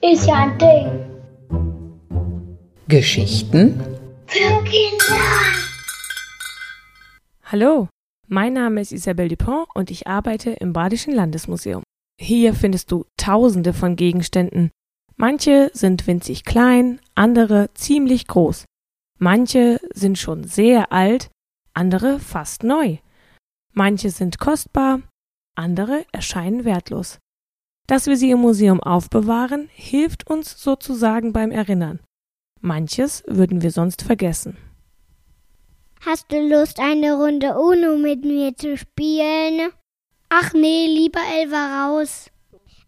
Ist 0.00 0.26
ja 0.28 0.34
ein 0.44 0.58
Ding. 0.58 0.86
Geschichten 2.86 3.80
Für 4.26 4.62
Kinder. 4.62 5.16
Hallo, 7.42 7.88
mein 8.28 8.52
Name 8.52 8.80
ist 8.80 8.92
Isabelle 8.92 9.28
Dupont 9.28 9.66
und 9.74 9.90
ich 9.90 10.06
arbeite 10.06 10.50
im 10.50 10.72
Badischen 10.72 11.14
Landesmuseum. 11.14 11.82
Hier 12.20 12.54
findest 12.54 12.92
du 12.92 13.06
tausende 13.16 13.72
von 13.72 13.96
Gegenständen. 13.96 14.70
Manche 15.16 15.72
sind 15.74 16.06
winzig 16.06 16.44
klein, 16.44 17.00
andere 17.16 17.70
ziemlich 17.74 18.28
groß. 18.28 18.66
Manche 19.18 19.80
sind 19.92 20.16
schon 20.16 20.44
sehr 20.44 20.92
alt, 20.92 21.28
andere 21.74 22.20
fast 22.20 22.62
neu. 22.62 22.98
Manche 23.78 24.10
sind 24.10 24.40
kostbar, 24.40 25.02
andere 25.54 26.04
erscheinen 26.10 26.64
wertlos. 26.64 27.20
Dass 27.86 28.06
wir 28.06 28.16
sie 28.16 28.32
im 28.32 28.40
Museum 28.40 28.82
aufbewahren, 28.82 29.68
hilft 29.72 30.26
uns 30.26 30.60
sozusagen 30.60 31.32
beim 31.32 31.52
Erinnern. 31.52 32.00
Manches 32.60 33.22
würden 33.28 33.62
wir 33.62 33.70
sonst 33.70 34.02
vergessen. 34.02 34.56
Hast 36.04 36.26
du 36.32 36.40
Lust, 36.40 36.80
eine 36.80 37.14
Runde 37.14 37.56
Uno 37.56 37.96
mit 37.96 38.24
mir 38.24 38.56
zu 38.56 38.76
spielen? 38.76 39.70
Ach 40.28 40.52
nee, 40.54 40.86
lieber 40.88 41.22
Elva 41.36 41.86
raus. 41.86 42.32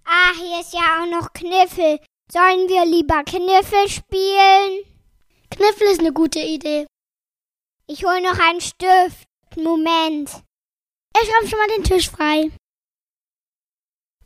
Ah, 0.04 0.32
hier 0.34 0.60
ist 0.60 0.74
ja 0.74 0.80
auch 0.80 1.08
noch 1.08 1.32
Kniffel. 1.32 2.00
Sollen 2.32 2.68
wir 2.68 2.84
lieber 2.84 3.22
Kniffel 3.22 3.88
spielen? 3.88 4.82
Kniffel 5.50 5.86
ist 5.92 6.00
eine 6.00 6.12
gute 6.12 6.40
Idee. 6.40 6.88
Ich 7.86 8.04
hol 8.04 8.20
noch 8.22 8.40
einen 8.40 8.60
Stift. 8.60 9.28
Moment. 9.56 10.42
Ich 11.14 11.28
räume 11.28 11.48
schon 11.48 11.58
mal 11.58 11.76
den 11.76 11.84
Tisch 11.84 12.10
frei. 12.10 12.50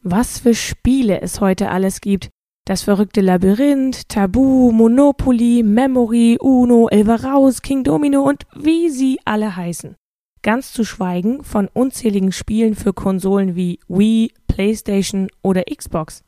Was 0.03 0.39
für 0.39 0.55
Spiele 0.55 1.21
es 1.21 1.41
heute 1.41 1.71
alles 1.71 2.01
gibt. 2.01 2.29
Das 2.67 2.83
verrückte 2.83 3.21
Labyrinth, 3.21 4.09
Tabu, 4.09 4.71
Monopoly, 4.71 5.63
Memory, 5.63 6.39
Uno, 6.41 6.89
Elva 6.89 7.17
Raus, 7.17 7.63
King 7.63 7.85
Domino 7.85 8.23
und 8.23 8.45
wie 8.55 8.89
sie 8.89 9.19
alle 9.25 9.57
heißen. 9.57 9.97
Ganz 10.43 10.73
zu 10.73 10.85
schweigen 10.85 11.43
von 11.43 11.69
unzähligen 11.69 12.33
Spielen 12.33 12.75
für 12.75 12.93
Konsolen 12.93 13.55
wie 13.55 13.81
Wii, 13.89 14.33
PlayStation 14.47 15.29
oder 15.43 15.65
Xbox. 15.65 16.23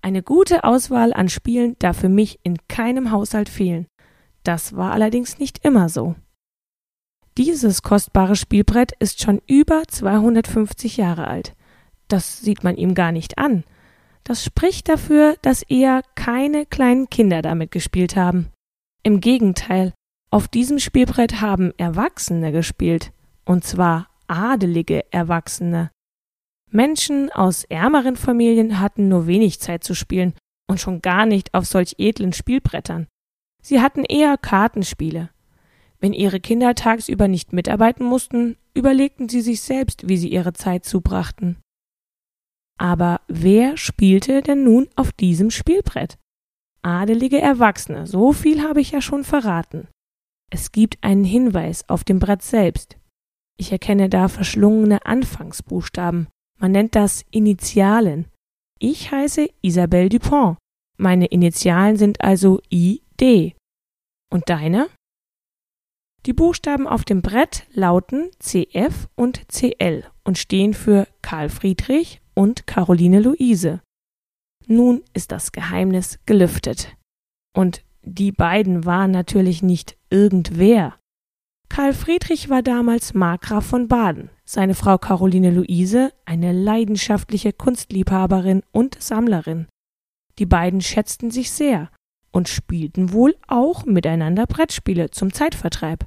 Eine 0.00 0.22
gute 0.22 0.64
Auswahl 0.64 1.12
an 1.12 1.28
Spielen 1.28 1.76
darf 1.78 1.98
für 1.98 2.08
mich 2.08 2.38
in 2.42 2.56
keinem 2.68 3.10
Haushalt 3.10 3.48
fehlen. 3.48 3.86
Das 4.44 4.76
war 4.76 4.92
allerdings 4.92 5.38
nicht 5.38 5.64
immer 5.64 5.88
so. 5.88 6.14
Dieses 7.38 7.82
kostbare 7.82 8.34
Spielbrett 8.34 8.90
ist 8.98 9.22
schon 9.22 9.40
über 9.46 9.84
250 9.86 10.96
Jahre 10.96 11.28
alt. 11.28 11.54
Das 12.08 12.40
sieht 12.40 12.64
man 12.64 12.76
ihm 12.76 12.94
gar 12.94 13.12
nicht 13.12 13.38
an. 13.38 13.62
Das 14.24 14.44
spricht 14.44 14.88
dafür, 14.88 15.36
dass 15.42 15.62
eher 15.62 16.02
keine 16.16 16.66
kleinen 16.66 17.08
Kinder 17.10 17.40
damit 17.40 17.70
gespielt 17.70 18.16
haben. 18.16 18.48
Im 19.04 19.20
Gegenteil, 19.20 19.94
auf 20.32 20.48
diesem 20.48 20.80
Spielbrett 20.80 21.40
haben 21.40 21.72
Erwachsene 21.76 22.50
gespielt, 22.50 23.12
und 23.44 23.62
zwar 23.62 24.08
adelige 24.26 25.04
Erwachsene. 25.12 25.92
Menschen 26.72 27.30
aus 27.30 27.62
ärmeren 27.62 28.16
Familien 28.16 28.80
hatten 28.80 29.08
nur 29.08 29.28
wenig 29.28 29.60
Zeit 29.60 29.84
zu 29.84 29.94
spielen 29.94 30.34
und 30.66 30.80
schon 30.80 31.02
gar 31.02 31.24
nicht 31.24 31.54
auf 31.54 31.66
solch 31.66 31.94
edlen 31.98 32.32
Spielbrettern. 32.32 33.06
Sie 33.62 33.80
hatten 33.80 34.02
eher 34.02 34.36
Kartenspiele. 34.38 35.30
Wenn 36.00 36.12
ihre 36.12 36.40
Kinder 36.40 36.74
tagsüber 36.74 37.28
nicht 37.28 37.52
mitarbeiten 37.52 38.04
mussten, 38.04 38.56
überlegten 38.74 39.28
sie 39.28 39.40
sich 39.40 39.60
selbst, 39.60 40.08
wie 40.08 40.16
sie 40.16 40.28
ihre 40.28 40.52
Zeit 40.52 40.84
zubrachten. 40.84 41.58
Aber 42.78 43.20
wer 43.26 43.76
spielte 43.76 44.40
denn 44.40 44.62
nun 44.62 44.88
auf 44.94 45.12
diesem 45.12 45.50
Spielbrett? 45.50 46.16
Adelige 46.82 47.40
Erwachsene, 47.40 48.06
so 48.06 48.32
viel 48.32 48.62
habe 48.62 48.80
ich 48.80 48.92
ja 48.92 49.00
schon 49.00 49.24
verraten. 49.24 49.88
Es 50.50 50.70
gibt 50.70 51.02
einen 51.02 51.24
Hinweis 51.24 51.88
auf 51.88 52.04
dem 52.04 52.20
Brett 52.20 52.42
selbst. 52.42 52.96
Ich 53.58 53.72
erkenne 53.72 54.08
da 54.08 54.28
verschlungene 54.28 55.04
Anfangsbuchstaben. 55.04 56.28
Man 56.60 56.72
nennt 56.72 56.94
das 56.94 57.24
Initialen. 57.30 58.28
Ich 58.78 59.10
heiße 59.10 59.48
Isabelle 59.60 60.08
Dupont. 60.08 60.56
Meine 60.96 61.26
Initialen 61.26 61.96
sind 61.96 62.20
also 62.20 62.60
ID. 62.70 63.56
Und 64.30 64.48
deine? 64.48 64.88
Die 66.26 66.32
Buchstaben 66.32 66.86
auf 66.86 67.04
dem 67.04 67.22
Brett 67.22 67.66
lauten 67.72 68.30
CF 68.38 69.08
und 69.14 69.48
CL 69.48 70.04
und 70.24 70.36
stehen 70.36 70.74
für 70.74 71.06
Karl 71.22 71.48
Friedrich 71.48 72.20
und 72.34 72.66
Caroline 72.66 73.20
Luise. 73.20 73.80
Nun 74.66 75.02
ist 75.14 75.32
das 75.32 75.52
Geheimnis 75.52 76.18
gelüftet. 76.26 76.96
Und 77.56 77.82
die 78.02 78.32
beiden 78.32 78.84
waren 78.84 79.10
natürlich 79.10 79.62
nicht 79.62 79.96
irgendwer. 80.10 80.96
Karl 81.68 81.92
Friedrich 81.94 82.48
war 82.48 82.62
damals 82.62 83.14
Markgraf 83.14 83.64
von 83.64 83.88
Baden, 83.88 84.30
seine 84.44 84.74
Frau 84.74 84.98
Caroline 84.98 85.50
Luise 85.50 86.12
eine 86.24 86.52
leidenschaftliche 86.52 87.52
Kunstliebhaberin 87.52 88.62
und 88.72 89.00
Sammlerin. 89.00 89.68
Die 90.38 90.46
beiden 90.46 90.80
schätzten 90.80 91.30
sich 91.30 91.50
sehr 91.50 91.90
und 92.38 92.48
spielten 92.48 93.12
wohl 93.12 93.34
auch 93.48 93.84
miteinander 93.84 94.46
Brettspiele 94.46 95.10
zum 95.10 95.32
Zeitvertreib. 95.32 96.06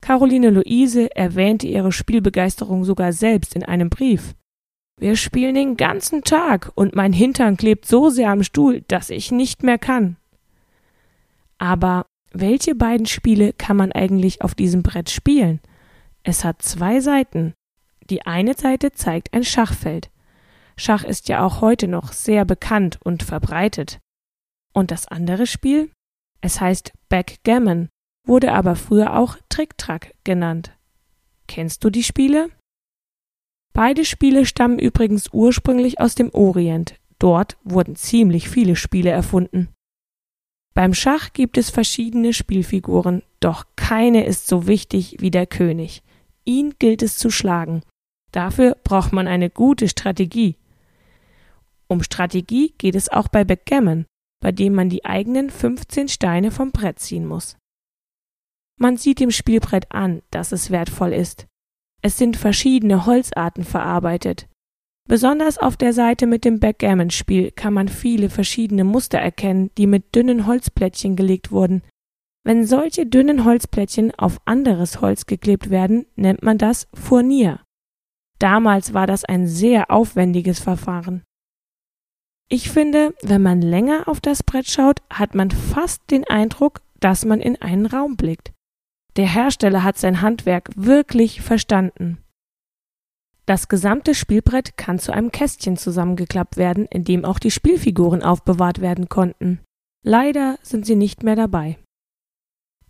Caroline 0.00 0.50
Luise 0.50 1.14
erwähnte 1.16 1.66
ihre 1.66 1.90
Spielbegeisterung 1.90 2.84
sogar 2.84 3.12
selbst 3.12 3.56
in 3.56 3.64
einem 3.64 3.90
Brief. 3.90 4.36
Wir 5.00 5.16
spielen 5.16 5.56
den 5.56 5.76
ganzen 5.76 6.22
Tag 6.22 6.70
und 6.76 6.94
mein 6.94 7.12
Hintern 7.12 7.56
klebt 7.56 7.86
so 7.86 8.08
sehr 8.08 8.30
am 8.30 8.44
Stuhl, 8.44 8.82
dass 8.86 9.10
ich 9.10 9.32
nicht 9.32 9.64
mehr 9.64 9.78
kann. 9.78 10.16
Aber 11.58 12.06
welche 12.30 12.76
beiden 12.76 13.06
Spiele 13.06 13.52
kann 13.52 13.76
man 13.76 13.90
eigentlich 13.90 14.42
auf 14.42 14.54
diesem 14.54 14.84
Brett 14.84 15.10
spielen? 15.10 15.58
Es 16.22 16.44
hat 16.44 16.62
zwei 16.62 17.00
Seiten. 17.00 17.52
Die 18.10 18.22
eine 18.26 18.54
Seite 18.54 18.92
zeigt 18.92 19.34
ein 19.34 19.42
Schachfeld. 19.42 20.08
Schach 20.76 21.02
ist 21.02 21.28
ja 21.28 21.44
auch 21.44 21.60
heute 21.60 21.88
noch 21.88 22.12
sehr 22.12 22.44
bekannt 22.44 23.00
und 23.02 23.24
verbreitet. 23.24 23.98
Und 24.72 24.90
das 24.90 25.08
andere 25.08 25.46
Spiel? 25.46 25.90
Es 26.40 26.60
heißt 26.60 26.92
Backgammon, 27.08 27.88
wurde 28.26 28.52
aber 28.52 28.76
früher 28.76 29.16
auch 29.16 29.36
Trick-Track 29.48 30.14
genannt. 30.24 30.76
Kennst 31.46 31.84
du 31.84 31.90
die 31.90 32.02
Spiele? 32.02 32.50
Beide 33.72 34.04
Spiele 34.04 34.44
stammen 34.44 34.78
übrigens 34.78 35.32
ursprünglich 35.32 36.00
aus 36.00 36.14
dem 36.14 36.30
Orient. 36.34 36.94
Dort 37.18 37.56
wurden 37.64 37.96
ziemlich 37.96 38.48
viele 38.48 38.76
Spiele 38.76 39.10
erfunden. 39.10 39.68
Beim 40.74 40.94
Schach 40.94 41.32
gibt 41.32 41.58
es 41.58 41.70
verschiedene 41.70 42.32
Spielfiguren, 42.32 43.22
doch 43.40 43.66
keine 43.76 44.24
ist 44.24 44.46
so 44.46 44.66
wichtig 44.66 45.16
wie 45.20 45.30
der 45.30 45.46
König. 45.46 46.02
Ihn 46.44 46.74
gilt 46.78 47.02
es 47.02 47.18
zu 47.18 47.30
schlagen. 47.30 47.82
Dafür 48.32 48.76
braucht 48.82 49.12
man 49.12 49.28
eine 49.28 49.50
gute 49.50 49.88
Strategie. 49.88 50.56
Um 51.88 52.02
Strategie 52.02 52.74
geht 52.78 52.94
es 52.94 53.10
auch 53.10 53.28
bei 53.28 53.44
Backgammon, 53.44 54.06
bei 54.42 54.52
dem 54.52 54.74
man 54.74 54.90
die 54.90 55.06
eigenen 55.06 55.48
15 55.48 56.08
Steine 56.08 56.50
vom 56.50 56.72
Brett 56.72 56.98
ziehen 56.98 57.26
muss. 57.26 57.56
Man 58.78 58.96
sieht 58.96 59.20
dem 59.20 59.30
Spielbrett 59.30 59.92
an, 59.92 60.22
dass 60.30 60.52
es 60.52 60.70
wertvoll 60.70 61.12
ist. 61.12 61.46
Es 62.02 62.18
sind 62.18 62.36
verschiedene 62.36 63.06
Holzarten 63.06 63.64
verarbeitet. 63.64 64.48
Besonders 65.08 65.58
auf 65.58 65.76
der 65.76 65.92
Seite 65.92 66.26
mit 66.26 66.44
dem 66.44 66.58
Backgammon-Spiel 66.58 67.52
kann 67.52 67.72
man 67.72 67.88
viele 67.88 68.28
verschiedene 68.28 68.84
Muster 68.84 69.18
erkennen, 69.18 69.70
die 69.78 69.86
mit 69.86 70.14
dünnen 70.14 70.46
Holzplättchen 70.46 71.16
gelegt 71.16 71.52
wurden. 71.52 71.82
Wenn 72.44 72.66
solche 72.66 73.06
dünnen 73.06 73.44
Holzplättchen 73.44 74.12
auf 74.16 74.40
anderes 74.44 75.00
Holz 75.00 75.26
geklebt 75.26 75.70
werden, 75.70 76.06
nennt 76.16 76.42
man 76.42 76.58
das 76.58 76.88
Furnier. 76.92 77.60
Damals 78.40 78.94
war 78.94 79.06
das 79.06 79.24
ein 79.24 79.46
sehr 79.46 79.92
aufwendiges 79.92 80.58
Verfahren. 80.58 81.22
Ich 82.52 82.68
finde, 82.68 83.14
wenn 83.22 83.40
man 83.40 83.62
länger 83.62 84.08
auf 84.08 84.20
das 84.20 84.42
Brett 84.42 84.68
schaut, 84.68 85.00
hat 85.08 85.34
man 85.34 85.50
fast 85.50 86.02
den 86.10 86.24
Eindruck, 86.24 86.82
dass 87.00 87.24
man 87.24 87.40
in 87.40 87.56
einen 87.62 87.86
Raum 87.86 88.18
blickt. 88.18 88.52
Der 89.16 89.26
Hersteller 89.26 89.82
hat 89.82 89.96
sein 89.96 90.20
Handwerk 90.20 90.68
wirklich 90.76 91.40
verstanden. 91.40 92.18
Das 93.46 93.68
gesamte 93.68 94.14
Spielbrett 94.14 94.76
kann 94.76 94.98
zu 94.98 95.14
einem 95.14 95.32
Kästchen 95.32 95.78
zusammengeklappt 95.78 96.58
werden, 96.58 96.84
in 96.84 97.04
dem 97.04 97.24
auch 97.24 97.38
die 97.38 97.50
Spielfiguren 97.50 98.22
aufbewahrt 98.22 98.82
werden 98.82 99.08
konnten. 99.08 99.60
Leider 100.04 100.58
sind 100.60 100.84
sie 100.84 100.94
nicht 100.94 101.22
mehr 101.22 101.36
dabei. 101.36 101.78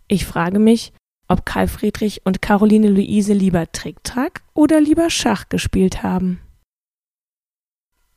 Ich 0.09 0.25
frage 0.25 0.59
mich, 0.59 0.91
ob 1.29 1.45
Karl 1.45 1.69
Friedrich 1.69 2.25
und 2.25 2.41
Caroline 2.41 2.89
Luise 2.89 3.31
lieber 3.31 3.71
Tricktrack 3.71 4.43
oder 4.53 4.81
lieber 4.81 5.09
Schach 5.09 5.47
gespielt 5.47 6.03
haben. 6.03 6.42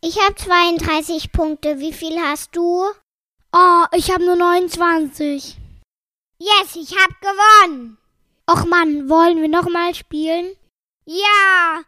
Ich 0.06 0.20
habe 0.20 0.37
32 0.37 1.32
Punkte. 1.32 1.81
Wie 1.81 1.93
viel 1.93 2.17
hast 2.20 2.55
du? 2.55 2.85
Oh, 3.53 3.85
ich 3.93 4.12
habe 4.12 4.25
nur 4.25 4.37
29. 4.37 5.58
Yes, 6.38 6.76
ich 6.76 6.94
hab 6.97 7.20
gewonnen. 7.20 7.99
Och 8.49 8.67
Mann, 8.67 9.08
wollen 9.08 9.43
wir 9.43 9.49
noch 9.49 9.69
mal 9.69 9.97
spielen? 9.97 10.53
Ja, 11.06 11.82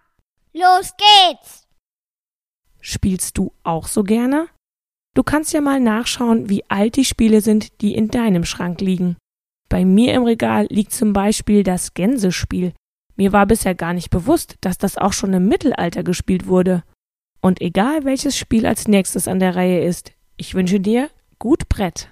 Los 0.52 0.94
geht's! 0.96 1.68
Spielst 2.80 3.38
du 3.38 3.52
auch 3.62 3.86
so 3.86 4.02
gerne? 4.02 4.48
Du 5.14 5.22
kannst 5.22 5.52
ja 5.52 5.60
mal 5.60 5.78
nachschauen, 5.78 6.48
wie 6.48 6.68
alt 6.68 6.96
die 6.96 7.04
Spiele 7.04 7.40
sind, 7.40 7.80
die 7.80 7.94
in 7.94 8.08
deinem 8.08 8.44
Schrank 8.44 8.80
liegen. 8.80 9.16
Bei 9.68 9.84
mir 9.84 10.14
im 10.14 10.24
Regal 10.24 10.66
liegt 10.70 10.92
zum 10.92 11.12
Beispiel 11.12 11.62
das 11.62 11.94
Gänsespiel. 11.94 12.72
Mir 13.14 13.32
war 13.32 13.46
bisher 13.46 13.76
gar 13.76 13.92
nicht 13.92 14.10
bewusst, 14.10 14.56
dass 14.60 14.78
das 14.78 14.98
auch 14.98 15.12
schon 15.12 15.32
im 15.32 15.46
Mittelalter 15.46 16.02
gespielt 16.02 16.48
wurde. 16.48 16.82
Und 17.40 17.60
egal 17.60 18.04
welches 18.04 18.36
Spiel 18.36 18.66
als 18.66 18.88
nächstes 18.88 19.28
an 19.28 19.38
der 19.38 19.54
Reihe 19.54 19.82
ist, 19.84 20.12
ich 20.36 20.54
wünsche 20.54 20.80
dir 20.80 21.10
gut 21.38 21.68
Brett. 21.68 22.10